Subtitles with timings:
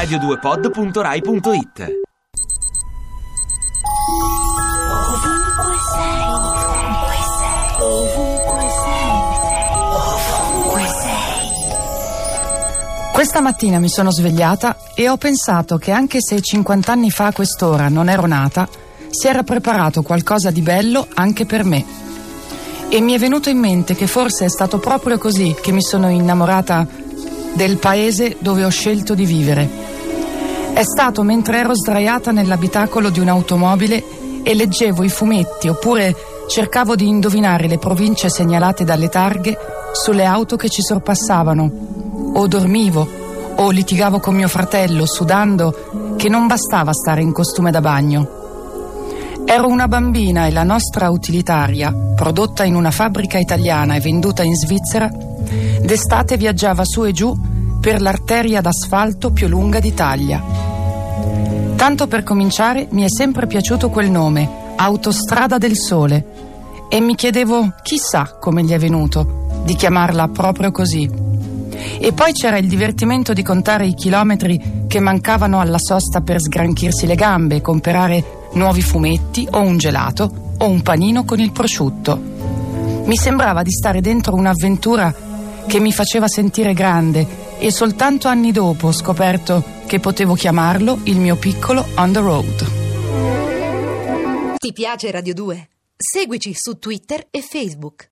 [0.00, 1.98] radio2pod.rai.it
[5.02, 7.66] Ovunque sei, ovunque sei,
[10.16, 11.20] ovunque sei.
[13.12, 17.32] Questa mattina mi sono svegliata e ho pensato che anche se 50 anni fa a
[17.32, 18.66] quest'ora non ero nata,
[19.10, 21.84] si era preparato qualcosa di bello anche per me.
[22.88, 26.08] E mi è venuto in mente che forse è stato proprio così che mi sono
[26.08, 26.86] innamorata
[27.52, 29.79] del paese dove ho scelto di vivere.
[30.80, 34.02] È stato mentre ero sdraiata nell'abitacolo di un'automobile
[34.42, 36.16] e leggevo i fumetti oppure
[36.48, 39.58] cercavo di indovinare le province segnalate dalle targhe
[39.92, 41.70] sulle auto che ci sorpassavano.
[42.32, 43.06] O dormivo,
[43.56, 48.30] o litigavo con mio fratello sudando che non bastava stare in costume da bagno.
[49.44, 54.54] Ero una bambina e la nostra utilitaria, prodotta in una fabbrica italiana e venduta in
[54.54, 57.38] Svizzera, d'estate viaggiava su e giù
[57.78, 60.68] per l'arteria d'asfalto più lunga d'Italia.
[61.76, 66.24] Tanto per cominciare mi è sempre piaciuto quel nome, Autostrada del Sole,
[66.88, 71.08] e mi chiedevo chissà come gli è venuto di chiamarla proprio così.
[71.98, 77.06] E poi c'era il divertimento di contare i chilometri che mancavano alla sosta per sgranchirsi
[77.06, 82.20] le gambe e comprare nuovi fumetti o un gelato o un panino con il prosciutto.
[83.04, 85.14] Mi sembrava di stare dentro un'avventura
[85.66, 87.26] che mi faceva sentire grande
[87.58, 92.70] e soltanto anni dopo ho scoperto che potevo chiamarlo il mio piccolo on the road.
[94.56, 95.68] Ti piace Radio 2?
[95.96, 98.08] Seguici su Twitter e Facebook.